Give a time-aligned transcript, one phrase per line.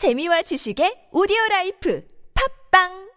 [0.00, 2.02] 재미와 지식의 오디오 라이프
[2.72, 3.10] 팝빵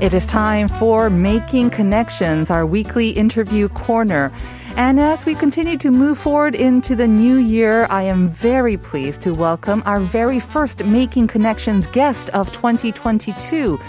[0.00, 4.30] It is time for Making Connections, our weekly interview corner.
[4.76, 9.22] And as we continue to move forward into the new year, I am very pleased
[9.22, 13.80] to welcome our very first Making Connections guest of 2022.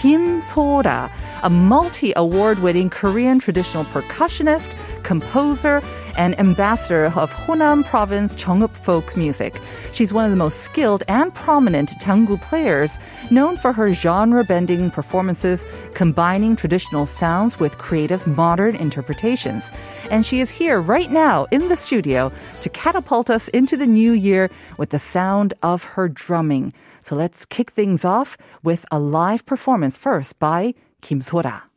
[0.00, 1.10] Kim Sora,
[1.42, 5.82] a multi award winning Korean traditional percussionist, composer,
[6.16, 9.60] and ambassador of Honam Province Cheongup folk music.
[9.92, 12.96] She's one of the most skilled and prominent Tangu players,
[13.32, 19.68] known for her genre bending performances combining traditional sounds with creative modern interpretations.
[20.12, 22.30] And she is here right now in the studio
[22.60, 26.72] to catapult us into the new year with the sound of her drumming.
[27.08, 31.67] So let's kick things off with a live performance first by Kim Sora.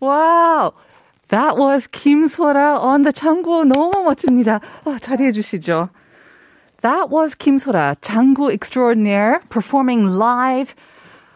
[0.00, 0.74] wow.
[1.28, 4.60] That was Kim Sora on the 창구 너무 멋집니다.
[4.84, 5.90] 아, 자리해 주시죠.
[6.82, 10.74] That was Kim Sora, 창구 extraordinaire, performing live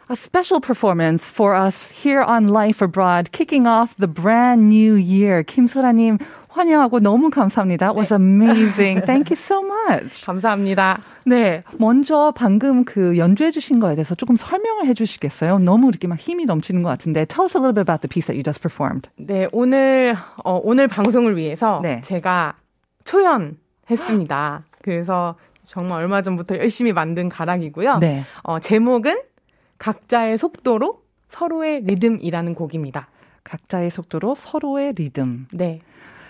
[0.09, 5.43] a special performance for us here on Life Abroad, kicking off the brand new year.
[5.43, 6.17] 김소라님
[6.49, 7.77] 환영하고 너무 감사합니다.
[7.77, 9.01] That was amazing.
[9.05, 10.25] Thank you so much.
[10.25, 11.01] 감사합니다.
[11.25, 15.59] 네, 먼저 방금 그 연주해 주신 거에 대해서 조금 설명을 해 주시겠어요?
[15.59, 18.25] 너무 이렇게 막 힘이 넘치는 것 같은데 Tell us a little bit about the piece
[18.25, 19.09] that you just performed.
[19.15, 22.01] 네, 오늘 어, 오늘 방송을 위해서 네.
[22.01, 22.55] 제가
[23.05, 24.63] 초연했습니다.
[24.81, 25.35] 그래서
[25.69, 27.99] 정말 얼마 전부터 열심히 만든 가락이고요.
[27.99, 28.23] 네.
[28.41, 29.19] 어, 제목은
[29.79, 33.09] 각자의 속도로 서로의 리듬이라는 곡입니다.
[33.43, 35.47] 각자의 속도로 서로의 리듬.
[35.51, 35.79] 네.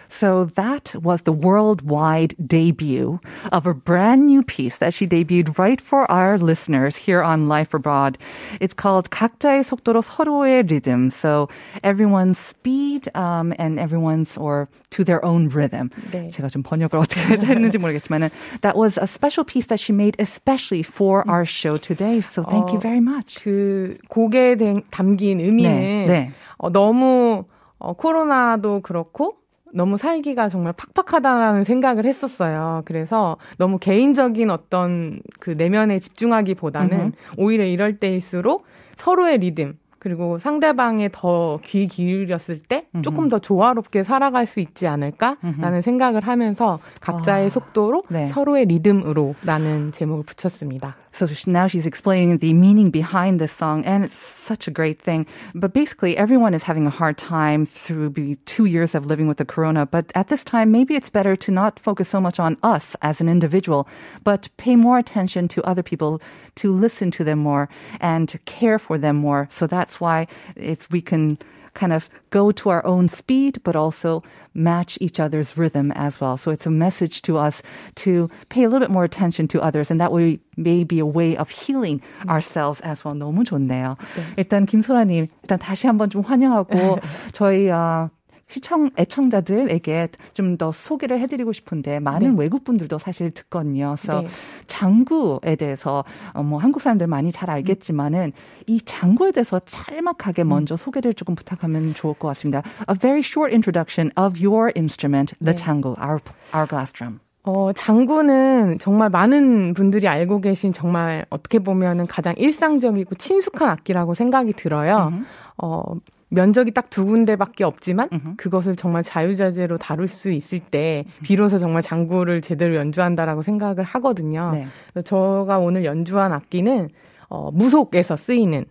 [0.08, 3.18] So that was the worldwide debut
[3.50, 7.74] of a brand new piece that she debuted right for our listeners here on Life
[7.74, 8.16] Abroad.
[8.60, 11.10] It's called 각자의 속도로 서로의 rhythm.
[11.10, 11.48] So
[11.82, 15.90] everyone's speed um, and everyone's or to their own rhythm.
[16.12, 16.30] 네.
[16.30, 20.82] 제가 좀 번역을 어떻게 했는지 모르겠지만 that was a special piece that she made especially
[20.84, 22.20] for our show today.
[22.20, 23.40] So thank you 어, very much.
[23.42, 26.30] 그 곡에 된- 담긴 의미는 네, 네.
[26.58, 27.44] 어, 너무
[27.78, 29.38] 어, 코로나도 그렇고
[29.73, 32.81] 너무 살기가 정말 팍팍하다라는 생각을 했었어요.
[32.85, 38.65] 그래서 너무 개인적인 어떤 그 내면에 집중하기보다는 오히려 이럴 때일수록
[38.97, 45.81] 서로의 리듬 그리고 상대방에 더 귀 기울였을 때 조금 더 조화롭게 살아갈 수 있지 않을까라는
[45.81, 48.29] 생각을 하면서 각자의 속도로 네.
[48.29, 50.95] 서로의 리듬으로 라는 제목을 붙였습니다.
[51.19, 55.25] So now she's explaining the meaning behind this song, and it's such a great thing.
[55.53, 59.35] But basically, everyone is having a hard time through the two years of living with
[59.35, 59.85] the corona.
[59.85, 63.19] But at this time, maybe it's better to not focus so much on us as
[63.19, 63.85] an individual,
[64.23, 66.21] but pay more attention to other people,
[66.55, 67.67] to listen to them more,
[67.99, 69.49] and to care for them more.
[69.51, 71.37] So that's why it's we can
[71.78, 74.22] kind of go to our own speed, but also
[74.54, 76.36] match each other's rhythm as well.
[76.36, 77.62] So it's a message to us
[77.96, 81.06] to pay a little bit more attention to others, and that way may be a
[81.06, 83.14] way of healing ourselves as well.
[83.14, 83.96] 너무 좋네요.
[84.36, 86.98] 일단 김소라님, 일단 다시 한번 좀 환영하고
[87.32, 88.10] 저희 어,
[88.49, 93.95] 시청 애청자들에게 좀 더 소개를 해드리고 싶은데 많은 외국 분들도 사실 듣거든요.
[93.97, 94.27] 그래서 네.
[94.67, 96.03] 장구에 대해서
[96.33, 98.33] 어, 뭐 한국 사람들 많이 잘 알겠지만은
[98.67, 102.63] 이 장구에 대해서 짤막하게 먼저 소개를 조금 부탁하면 좋을 것 같습니다.
[102.89, 106.19] A very short introduction of your instrument, the 장구, our
[106.53, 107.19] our glass drum.
[107.43, 114.53] 어, 장구는 정말 많은 분들이 알고 계신 정말 어떻게 보면은 가장 일상적이고 친숙한 악기라고 생각이
[114.53, 115.13] 들어요.
[115.57, 115.83] 어,
[116.29, 122.41] 면적이 딱 두 군데밖에 없지만 그것을 정말 자유자재로 다룰 수 있을 때 비로소 정말 장구를
[122.41, 124.51] 제대로 연주한다라고 생각을 하거든요.
[124.53, 124.67] 네.
[124.91, 126.89] 그래서 제가 오늘 연주한 악기는
[127.29, 128.65] 어, 무속에서 쓰이는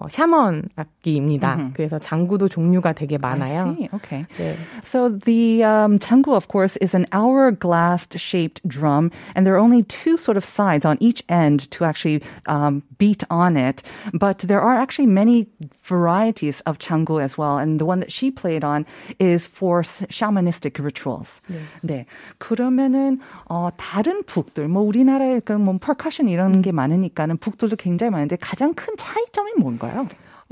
[0.00, 1.56] 어, 샤먼 악기입니다.
[1.72, 3.60] 그래서 장구도 종류가 되게 많아요.
[3.60, 3.88] I see.
[3.94, 4.26] Okay.
[4.36, 4.54] 네.
[4.82, 10.18] So the um, changu, of course, is an hourglass-shaped drum, and there are only two
[10.18, 13.82] sort of sides on each end to actually um, beat on it.
[14.12, 15.46] But there are actually many
[15.82, 18.84] varieties of changu as well, and the one that she played on
[19.18, 21.40] is for s- shamanistic rituals.
[21.82, 22.04] 네.
[22.38, 28.74] 그러면은 어, 다른 북들, 뭐 우리나라에 그뭐 퍼커션 이런 게 많으니까는 북들도 굉장히 많은데 가장
[28.74, 29.89] 큰 차이점이 뭔가요?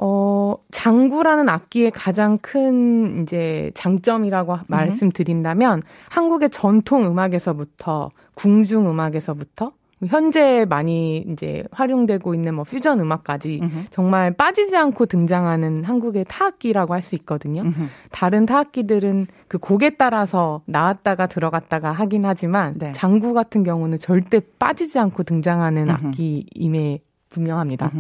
[0.02, 9.74] 어, 장구라는 악기의 가장 큰 이제 장점이라고 말씀드린다면 한국의 전통 음악에서부터 궁중 음악에서부터
[10.08, 13.60] 현재 많이 이제 활용되고 있는 뭐 퓨전 음악까지
[13.92, 17.64] 정말 빠지지 않고 등장하는 한국의 타악기라고 할 수 있거든요.
[18.10, 22.94] 다른 타악기들은 그 곡에 따라서 나왔다가 들어갔다가 하긴 하지만 네.
[22.94, 27.02] 장구 같은 경우는 절대 빠지지 않고 등장하는 악기임에
[27.35, 27.91] 분명합니다.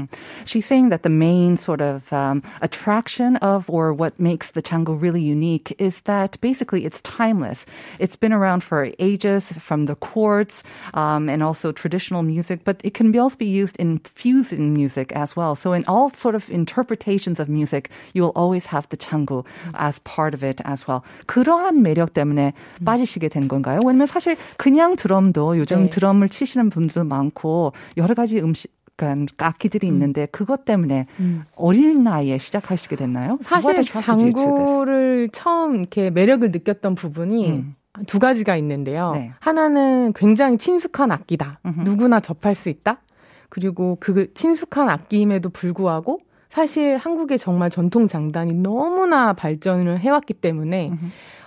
[0.44, 4.94] She's saying that the main sort of um, attraction of, or what makes the chango
[4.94, 7.66] really unique, is that basically it's timeless.
[7.98, 10.62] It's been around for ages, from the chords
[10.94, 15.12] um, and also traditional music, but it can be also be used in fusion music
[15.12, 15.54] as well.
[15.54, 19.44] So in all sort of interpretations of music, you will always have the chango
[19.74, 21.02] as part of it as well.
[21.26, 22.52] 그러한 매력 때문에
[22.84, 23.80] 빠지시게 된 건가요?
[23.84, 25.90] 왜냐면 사실 그냥 드럼도 요즘 네.
[25.90, 28.70] 드럼을 치시는 분들도 많고 여러 가지 음식
[29.05, 31.07] 그러니까 악기들이 있는데 그것 때문에
[31.55, 33.37] 어린 나이에 시작하시게 됐나요?
[33.41, 33.75] 사실?
[33.83, 37.63] 장구를 처음 이렇게 매력을 느꼈던 부분이
[38.07, 39.11] 두 가지가 있는데요.
[39.13, 39.31] 네.
[39.39, 41.59] 하나는 굉장히 친숙한 악기다.
[41.83, 43.01] 누구나 접할 수 있다.
[43.49, 50.91] 그리고 그 친숙한 악기임에도 불구하고 사실 한국의 정말 전통 장단이 너무나 발전을 해왔기 때문에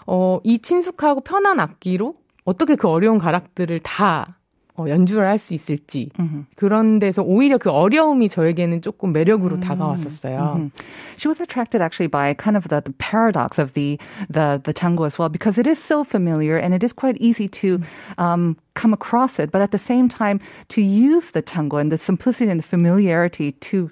[0.07, 4.39] 어, 이 친숙하고 편한 악기로 어떻게 그 어려운 가락들을 다
[4.82, 6.12] 어, 연주를 할 수 있을지
[6.56, 10.70] 그런 데서 오히려 그 어려움이 저에게는 조금 매력으로 다가왔었어요.
[11.18, 13.98] She was attracted actually by kind of the, the paradox of the,
[14.30, 17.48] the the tango as well because it is so familiar and it is quite easy
[17.50, 17.82] to
[18.20, 21.98] um, come across it, but at the same time to use the tango and the
[21.98, 23.90] simplicity and the familiarity to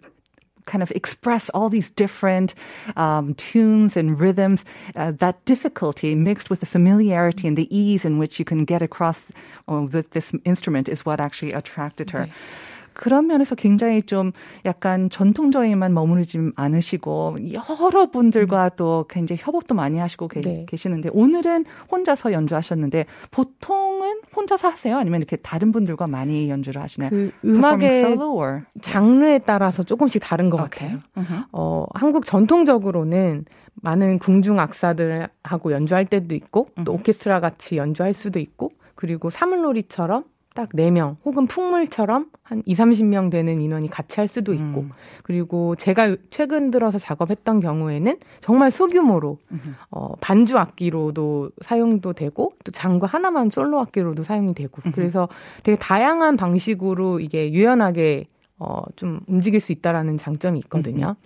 [0.70, 2.54] kind of express all these different
[2.96, 8.18] um, tunes and rhythms, uh, that difficulty mixed with the familiarity and the ease in
[8.18, 9.26] which you can get across
[10.16, 12.28] this instrument is what actually attracted her.
[13.00, 14.30] 그런 면에서 굉장히 좀
[14.66, 20.66] 약간 전통적인만 머무르지 않으시고 여러 분들과 또 굉장히 협업도 많이 하시고 계, 네.
[20.68, 24.98] 계시는데 오늘은 혼자서 연주하셨는데 보통은 혼자서 하세요?
[24.98, 27.08] 아니면 이렇게 다른 분들과 많이 연주를 하시나요?
[27.08, 28.18] 그 음악의
[28.82, 30.92] 장르에 따라서 조금씩 다른 것 okay.
[30.92, 31.00] 같아요.
[31.16, 31.46] Uh-huh.
[31.52, 37.00] 어, 한국 전통적으로는 많은 궁중 악사들하고 연주할 때도 있고 또 uh-huh.
[37.00, 43.60] 오케스트라 같이 연주할 수도 있고 그리고 사물놀이처럼 딱 4명 혹은 풍물처럼 한 2, 30명 되는
[43.60, 44.90] 인원이 같이 할 수도 있고 음.
[45.22, 49.76] 그리고 제가 최근 들어서 작업했던 경우에는 정말 소규모로 음.
[49.90, 54.92] 어, 반주 악기로도 사용도 되고 또 장구 하나만 솔로 악기로도 사용이 되고 음.
[54.92, 55.28] 그래서
[55.62, 58.26] 되게 다양한 방식으로 이게 유연하게
[58.58, 61.16] 어, 좀 움직일 수 있다라는 장점이 있거든요.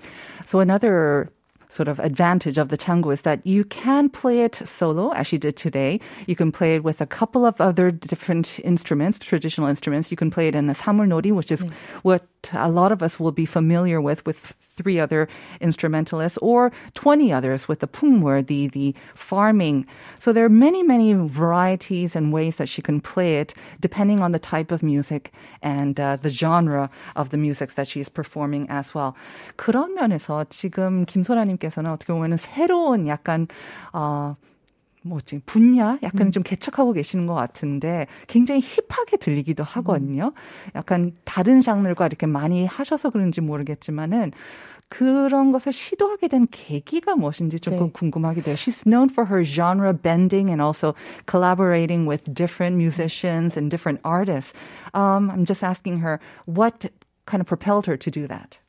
[0.45, 1.26] So another
[1.75, 5.38] sort of advantage of the changu is that you can play it solo, as she
[5.38, 6.00] did today.
[6.26, 10.11] You can play it with a couple of other different instruments, traditional instruments.
[10.11, 11.62] You can play it in a samulnori, which is
[12.02, 12.23] what
[12.53, 15.27] a lot of us will be familiar with, with three other
[15.60, 19.86] instrumentalists or 20 others with the pungmur, the, the farming.
[20.20, 24.32] So there are many, many varieties and ways that she can play it depending on
[24.32, 28.96] the type of music and uh, the genre of the music that she's performing as
[28.96, 29.15] well.
[29.58, 33.48] 그런 면에서 지금 김소라님께서는 어떻게 보면 새로운 약간,
[33.94, 34.38] 어,
[35.04, 36.30] 뭐지 분야 약간 음.
[36.32, 40.32] 좀 개척하고 계시는 것 같은데 굉장히 힙하게 들리기도 하거든요.
[40.75, 44.32] 약간 다른 장르과 이렇게 많이 하셔서 그런지 모르겠지만은
[44.88, 47.92] 그런 것을 시도하게 된 계기가 무엇인지 조금 네.
[47.92, 48.54] 궁금하기도 해요.
[48.54, 50.94] She's known for her genre bending and also
[51.26, 54.52] collaborating with different musicians and different artists.
[54.94, 56.87] Um, I'm just asking her what
[57.26, 58.61] kind of propelled her to do that.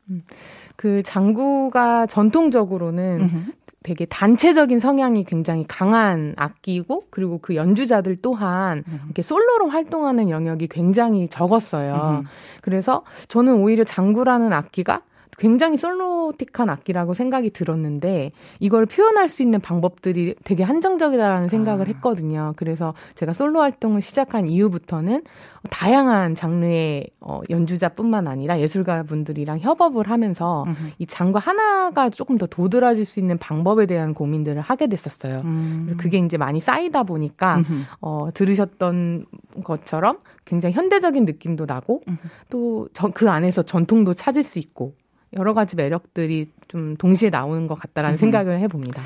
[0.76, 3.52] 그 장구가 전통적으로는 mm-hmm.
[3.86, 9.00] 되게 단체적인 성향이 굉장히 강한 악기고 그리고 그 연주자들 또한 음.
[9.06, 12.24] 이렇게 솔로로 활동하는 영역이 굉장히 적었어요.
[12.24, 12.28] 음.
[12.62, 15.02] 그래서 저는 오히려 장구라는 악기가
[15.38, 21.90] 굉장히 솔로틱한 악기라고 생각이 들었는데 이걸 표현할 수 있는 방법들이 되게 한정적이다라는 생각을 아.
[21.90, 22.54] 했거든요.
[22.56, 25.24] 그래서 제가 솔로 활동을 시작한 이후부터는
[25.72, 30.92] 다양한 장르의 어, 연주자뿐만 아니라 예술가 분들이랑 협업을 하면서 음흠.
[31.00, 35.42] 이 장과 하나가 조금 더 도드라질 수 있는 방법에 대한 고민들을 하게 됐었어요.
[35.44, 35.84] 음.
[35.86, 37.62] 그래서 그게 이제 많이 쌓이다 보니까
[38.00, 39.26] 어, 들으셨던
[39.64, 42.04] 것처럼 굉장히 현대적인 느낌도 나고
[42.50, 44.94] 또 그 안에서 전통도 찾을 수 있고
[45.36, 49.02] 여러 가지 매력들이 좀 동시에 나오는 것 같다라는 생각을 해봅니다.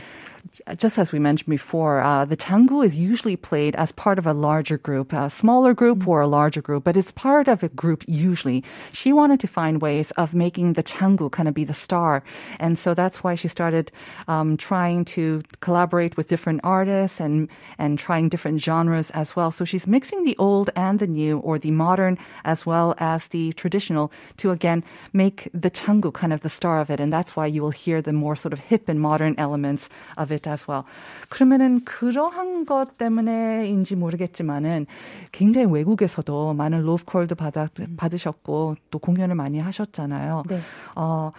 [0.78, 4.34] Just as we mentioned before, uh, the tango is usually played as part of a
[4.34, 8.04] larger group, a smaller group or a larger group, but it's part of a group
[8.08, 8.64] usually.
[8.92, 12.24] She wanted to find ways of making the changu kind of be the star.
[12.60, 13.92] And so that's why she started
[14.28, 19.52] um, trying to collaborate with different artists and, and trying different genres as well.
[19.52, 23.54] So she's mixing the old and the new or the modern as well as the
[23.54, 27.00] traditional to again make the changu kind of the star of it.
[27.00, 30.29] And that's why you will hear the more sort of hip and modern elements of
[30.34, 30.84] it it as well.
[31.30, 34.88] 그러면은 그러한 것 때문에인지 모르겠지만은
[35.32, 37.68] 굉장히 외국에서도 많은 로프콜도 받아,
[37.98, 40.44] 받으셨고 또 공연을 많이 하셨잖아요.
[40.48, 40.60] 네.
[40.96, 41.32] 어,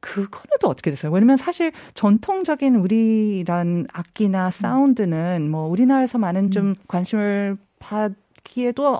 [0.00, 1.10] 그거는 또 어떻게 됐어요?
[1.12, 6.74] 왜냐면 사실 전통적인 우리란 악기나 사운드는 뭐 우리나라에서 많은 좀 음.
[6.88, 8.12] 관심을 받
[8.44, 8.94] 기에도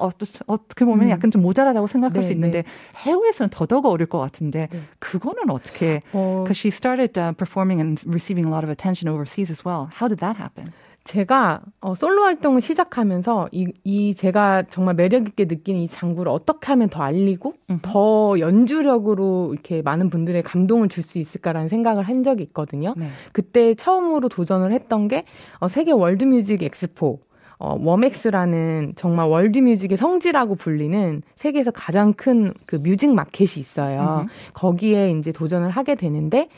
[0.46, 1.10] 어떻게 보면 음.
[1.10, 2.68] 약간 좀 모자라다고 생각할 네, 수 있는데 네.
[2.96, 4.80] 해외에서는 더더욱 어려울 것 같은데 네.
[4.98, 6.00] 그거는 어떻게?
[6.10, 6.50] Because 어.
[6.50, 9.88] she started uh, performing and receiving a lot of attention overseas as well.
[10.00, 10.72] How did that happen?
[11.04, 16.68] 제가 어, 솔로 활동을 시작하면서 이, 이 제가 정말 매력 있게 느끼는 이 장구를 어떻게
[16.68, 17.78] 하면 더 알리고 음.
[17.82, 22.94] 더 연주력으로 이렇게 많은 분들의 감동을 줄 수 있을까라는 생각을 한 적이 있거든요.
[22.96, 23.10] 네.
[23.32, 25.26] 그때 처음으로 도전을 했던 게
[25.60, 27.20] 어, 세계 월드뮤직 엑스포
[27.58, 34.24] 어, WOMEX라는 정말 월드뮤직의 성지라고 불리는 세계에서 가장 큰 그 뮤직 마켓이 있어요.
[34.24, 34.28] 음.
[34.52, 36.48] 거기에 이제 도전을 하게 되는데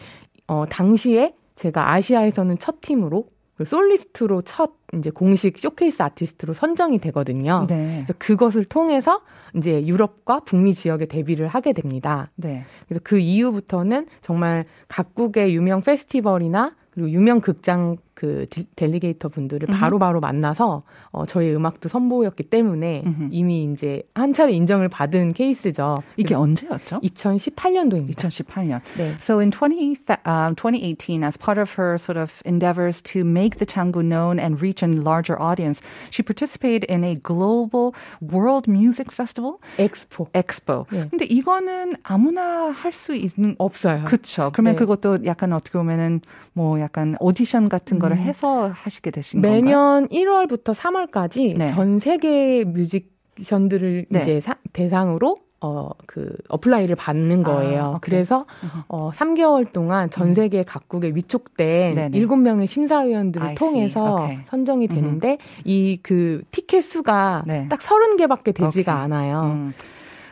[0.46, 7.66] 어, 당시에 제가 아시아에서는 첫 팀으로 그 솔리스트로 첫 이제 공식 쇼케이스 아티스트로 선정이 되거든요.
[7.68, 8.04] 네.
[8.04, 9.22] 그래서 그것을 통해서
[9.56, 12.30] 이제 유럽과 북미 지역에 데뷔를 하게 됩니다.
[12.36, 12.64] 네.
[12.86, 18.46] 그래서 그 이후부터는 정말 각국의 유명 페스티벌이나 그리고 유명 극장 그
[18.76, 23.28] 델리게이터 분들을 바로바로 바로 만나서 어, 저희 음악도 선보였기 때문에 음흠.
[23.30, 26.02] 이미 이제 한 차례 인정을 받은 케이스죠.
[26.16, 27.00] 이게 언제였죠?
[27.00, 28.16] 2018년도입니다.
[28.16, 28.80] 2018년.
[28.96, 29.14] 네.
[29.20, 33.66] So in 20, um, 2018, as part of her sort of endeavors to make the
[33.66, 37.92] tango known and reach a larger audience, she participated in a global
[38.22, 39.58] world music festival.
[39.78, 40.28] 엑스포.
[40.32, 40.86] 엑스포.
[40.90, 41.06] 네.
[41.10, 44.04] 근데 이거는 아무나 할 수 있는 없어요.
[44.06, 44.50] 그렇죠.
[44.54, 44.78] 그러면 네.
[44.78, 46.22] 그것도 약간 어떻게 보면은
[46.54, 48.22] 뭐 약간 오디션 같은 거를 음.
[48.22, 49.62] 해서 하시게 되신 건가요?
[49.62, 51.68] 매년 1월부터 3월까지 네.
[51.68, 54.20] 전 세계 뮤지션들을 네.
[54.20, 57.82] 이제 사, 대상으로 어, 그, apply를 받는 아, 거예요.
[57.96, 58.44] 아, 그래서,
[58.88, 60.34] 어, 3개월 동안 전 음.
[60.34, 62.20] 세계 각국에 위촉된 네네.
[62.20, 64.42] 7명의 심사위원들을 통해서 okay.
[64.44, 67.66] 선정이 되는데, 이그 티켓 수가 네.
[67.70, 69.04] 딱 30개밖에 되지가 okay.
[69.04, 69.42] 않아요.
[69.44, 69.72] 음.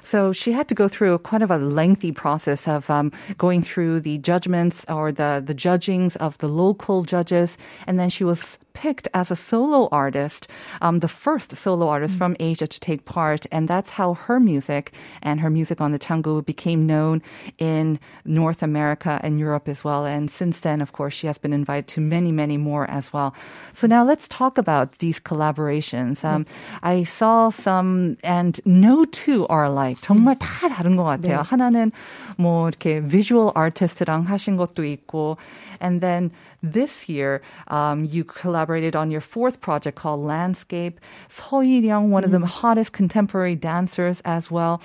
[0.04, 4.00] So she had to go through quite of a lengthy process of um, going through
[4.00, 7.56] the judgments or the, the judgings of the local judges.
[7.86, 10.47] And then she was picked as a solo artist,
[10.81, 12.17] um, the first solo artist mm.
[12.17, 13.45] from Asia to take part.
[13.51, 17.21] And that's how her music and her music on the tango became known
[17.57, 20.05] in North America and Europe as well.
[20.05, 23.35] And since then, of course, she has been invited to many, many more as well.
[23.73, 26.23] So now let's talk about these collaborations.
[26.23, 26.45] Um,
[26.81, 29.99] I saw some, and no two are alike.
[30.01, 31.43] 정말 다 다른 것 같아요.
[31.43, 31.47] 네.
[31.49, 31.91] 하나는
[32.37, 35.37] 뭐 이렇게 visual artist랑 하신 것도 있고,
[35.81, 40.98] and then this year, um, you collaborated collaborated on your fourth project called Landscape.
[41.28, 42.26] So Yi Young, one mm.
[42.26, 42.46] of the mm.
[42.46, 44.80] hottest contemporary dancers as well.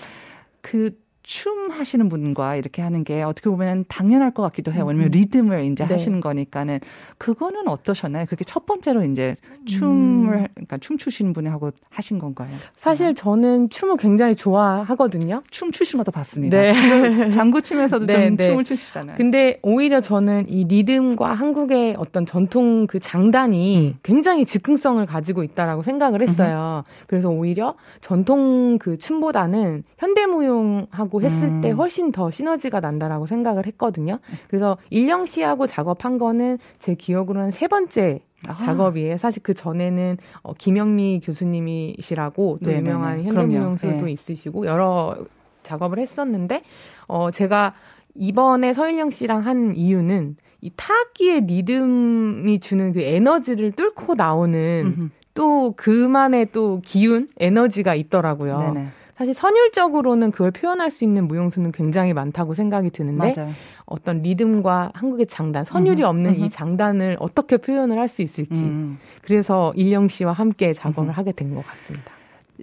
[0.61, 0.93] 그
[1.29, 4.83] 춤 하시는 분과 이렇게 하는 게 어떻게 보면 당연할 것 같기도 해요.
[4.87, 5.93] 왜냐면 리듬을 이제 네.
[5.93, 6.79] 하시는 거니까는
[7.19, 8.25] 그거는 어떠셨나요?
[8.27, 9.35] 그게 첫 번째로 이제
[9.67, 10.47] 춤을 음.
[10.55, 12.49] 그러니까 춤 추시는 분이 하고 하신 건가요?
[12.75, 15.43] 사실 저는 춤을 굉장히 좋아하거든요.
[15.51, 16.59] 춤 추시는 것도 봤습니다.
[16.59, 17.29] 네.
[17.29, 18.47] 장구 치면서도 네, 좀 네.
[18.47, 19.15] 춤을 추시잖아요.
[19.15, 23.99] 근데 오히려 저는 이 리듬과 한국의 어떤 전통 그 장단이 음.
[24.01, 26.83] 굉장히 즉흥성을 가지고 있다라고 생각을 했어요.
[26.87, 27.05] 음.
[27.05, 31.61] 그래서 오히려 전통 그 춤보다는 현대무용하고 했을 음.
[31.61, 34.19] 때 훨씬 더 시너지가 난다라고 생각을 했거든요.
[34.47, 38.55] 그래서 일령 씨하고 작업한 거는 제 기억으로는 세 번째 아.
[38.55, 39.17] 작업이에요.
[39.17, 42.89] 사실 그 전에는 어, 김영미 교수님이시라고 또 네네네.
[42.89, 44.11] 유명한 현대무용수도 네.
[44.11, 45.15] 있으시고 여러
[45.63, 46.63] 작업을 했었는데
[47.07, 47.73] 어 제가
[48.15, 56.47] 이번에 서일령 씨랑 한 이유는 이 타악기의 리듬이 주는 그 에너지를 뚫고 나오는 또 그만의
[56.51, 58.59] 또 기운, 에너지가 있더라고요.
[58.59, 58.87] 네네.
[59.19, 63.51] 사실 선율적으로는 그걸 표현할 수 있는 무용수는 굉장히 많다고 생각이 드는데 맞아요.
[63.85, 68.97] 어떤 리듬과 한국의 장단, 선율이 없는 이 장단을 어떻게 표현을 할 수 있을지 음.
[69.21, 72.11] 그래서 일령 씨와 함께 작업을 하게 된 것 같습니다.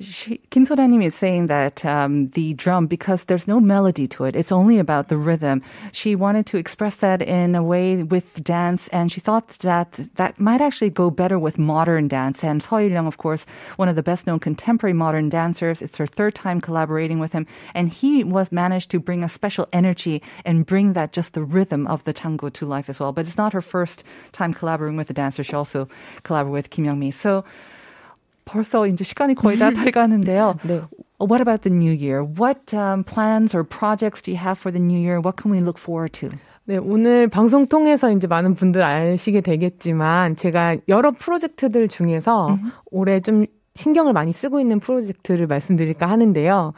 [0.00, 4.36] She, Kim Sodanim is saying that um, the drum, because there's no melody to it,
[4.36, 5.62] it's only about the rhythm.
[5.92, 10.38] She wanted to express that in a way with dance, and she thought that that
[10.38, 12.44] might actually go better with modern dance.
[12.44, 15.82] And Seo Young, of course, one of the best-known contemporary modern dancers.
[15.82, 19.68] It's her third time collaborating with him, and he was managed to bring a special
[19.72, 23.12] energy and bring that just the rhythm of the tango to life as well.
[23.12, 25.42] But it's not her first time collaborating with a dancer.
[25.44, 25.88] She also
[26.22, 27.10] collaborated with Kim Young Mi.
[27.10, 27.44] So.
[28.46, 30.56] 벌써 이제 시간이 거의 다 돼가는데요.
[30.62, 30.80] 네.
[31.20, 32.22] What about the new year?
[32.22, 35.20] What um, plans or projects do you have for the new year?
[35.20, 36.30] What can we look forward to?
[36.64, 42.72] 네, 오늘 방송 통해서 이제 많은 분들 아시게 되겠지만 제가 여러 프로젝트들 중에서 mm-hmm.
[42.90, 46.72] 올해 좀 신경을 많이 쓰고 있는 프로젝트를 말씀드릴까 하는데요.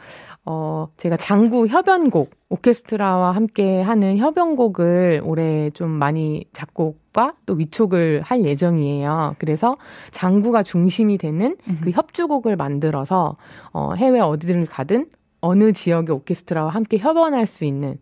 [0.45, 8.43] 어, 제가 장구 협연곡, 오케스트라와 함께 하는 협연곡을 올해 좀 많이 작곡과 또 위촉을 할
[8.43, 9.35] 예정이에요.
[9.37, 9.77] 그래서
[10.11, 13.35] 장구가 중심이 되는 그 협주곡을 만들어서
[13.71, 15.07] 어, 해외 어디를 가든
[15.41, 17.97] 어느 지역의 오케스트라와 함께 협연할 수 있는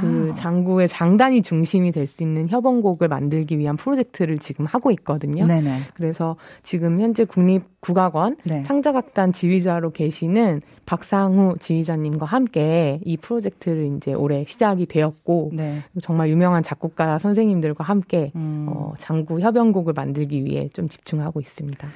[0.00, 5.46] 그 장구의 장단이 중심이 될 수 있는 협원곡을 만들기 위한 프로젝트를 지금 하고 있거든요.
[5.46, 5.78] 네네.
[5.94, 8.62] 그래서 지금 현재 국립국악원 네.
[8.64, 15.78] 창작악단 지휘자로 계시는 박상우 지휘자님과 함께 이 프로젝트를 이제 올해 시작이 되었고 네.
[16.02, 18.66] 정말 유명한 작곡가 선생님들과 함께 음.
[18.68, 21.88] 어, 장구 협연곡을 만들기 위해 좀 집중하고 있습니다.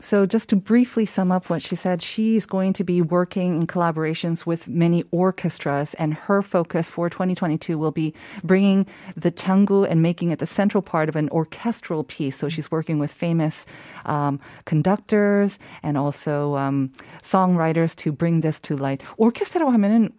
[0.00, 3.66] So just to briefly sum up what she said, she's going to be working in
[3.66, 10.02] collaborations with many orchestras and her focus for 2022 will be bringing the tango and
[10.02, 12.36] making it the central part of an orchestral piece.
[12.36, 13.66] So she's working with famous
[14.04, 19.02] um, conductors and also um, songwriters to bring this to light.
[19.18, 20.10] orchestra라고 하면은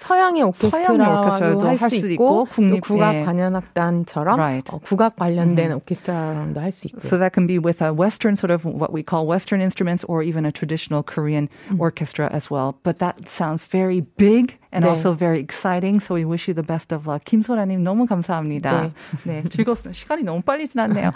[0.00, 3.24] 서양의 오케스트라도 할 수 있고, 국립 국악 예.
[3.24, 4.72] 관현악단처럼 right.
[4.72, 5.76] 어, 국악 관련된 mm-hmm.
[5.76, 7.00] 오케스트라랑도 할 수 있고.
[7.00, 10.22] So that can be with a Western sort of what we call Western instruments or
[10.22, 11.80] even a traditional Korean mm-hmm.
[11.80, 12.76] orchestra as well.
[12.82, 14.88] But that sounds very big and 네.
[14.88, 16.00] also very exciting.
[16.00, 17.24] So we wish you the best of luck.
[17.24, 18.92] 김소라님 너무 감사합니다.
[19.24, 19.92] 네, 즐거웠어요.
[19.92, 21.10] 시간이 너무 빨리 지났네요.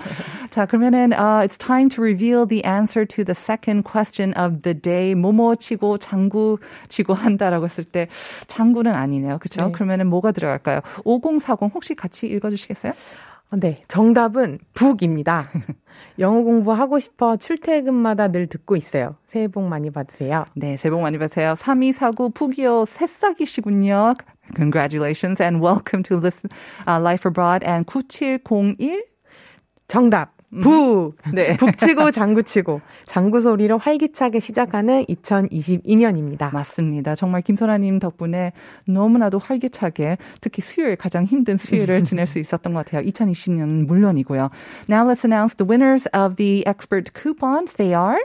[0.51, 4.75] 자, 그러면은 uh, it's time to reveal the answer to the second question of the
[4.75, 5.15] day.
[5.15, 8.09] 뭐뭐 치고 장구 치고 한다라고 했을 때
[8.47, 9.39] 장구는 아니네요.
[9.39, 9.67] 그렇죠?
[9.67, 9.73] 네.
[9.73, 10.81] 그러면은 뭐가 들어갈까요?
[11.05, 12.93] 5040 혹시 같이 읽어주시겠어요?
[13.53, 15.47] 네, 정답은 북입니다.
[16.19, 19.17] 영어 공부하고 싶어 출퇴근마다 늘 듣고 있어요.
[19.27, 20.45] 새해 복 많이 받으세요.
[20.55, 21.55] 네, 새해 복 많이 받으세요.
[21.55, 24.15] 3249 푸기요 새싹이시군요.
[24.57, 26.51] Congratulations and welcome to listen,
[26.87, 29.03] uh, Life Abroad and 9701
[29.89, 30.34] 정답.
[30.63, 31.17] 북!
[31.33, 31.57] 네.
[31.59, 36.53] 북치고 장구치고 장구 소리로 활기차게 시작하는 2022년입니다.
[36.53, 37.15] 맞습니다.
[37.15, 38.53] 정말 김선아님 덕분에
[38.87, 43.03] 너무나도 활기차게 특히 수요일 가장 힘든 수요일을 지낼 수 있었던 것 같아요.
[43.09, 44.51] 2020년은 물론이고요.
[44.89, 47.73] Now let's announce the winners of the expert coupons.
[47.75, 48.23] They are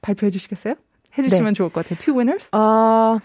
[0.00, 0.74] 발표해 주시겠어요?
[1.16, 1.52] 해주시면 네.
[1.52, 1.98] 좋을 것 같아요.
[1.98, 2.48] Two winners.
[2.54, 3.18] 어,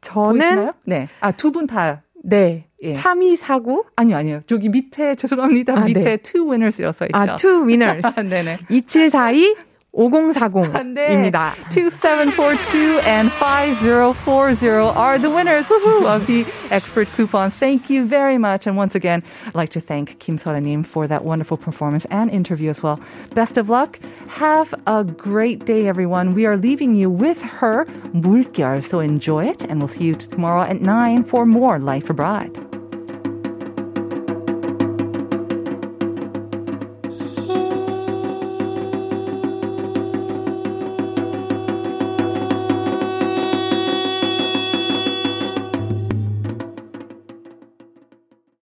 [0.00, 0.72] 저는 보이시나요?
[0.84, 1.08] 네.
[1.20, 2.02] 아, 두 분 다.
[2.24, 2.66] 네.
[2.82, 2.94] 예.
[2.94, 4.40] 3249 아니요, 아니요.
[4.46, 5.76] 저기 밑에, 죄송합니다.
[5.76, 6.16] 아, 밑에 네.
[6.16, 7.16] two winners 이어서 있죠.
[7.16, 8.02] 아, two winners.
[8.20, 8.58] 네네.
[8.70, 9.73] 2742 네.
[9.95, 11.55] 5040입니다.
[11.71, 17.55] 2742 and 5040 are the winners woohoo, of the expert coupons.
[17.55, 18.67] Thank you very much.
[18.67, 22.69] And once again, I'd like to thank Kim Soranim for that wonderful performance and interview
[22.69, 22.99] as well.
[23.33, 23.99] Best of luck.
[24.27, 26.35] Have a great day, everyone.
[26.35, 28.83] We are leaving you with her, 물결.
[28.83, 32.72] So enjoy it, and we'll see you tomorrow at 9 for more Life Abroad.